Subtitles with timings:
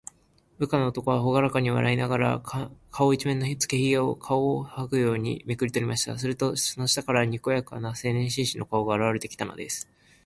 [0.57, 2.43] 部下の男は、ほがらかに笑いながら、
[2.89, 6.17] 顔いちめんのつけひげを、皮をはぐようにめくりとりました。
[6.17, 9.87] すると、その下から、にこやかな青年紳士の顔があらわれてきたのです。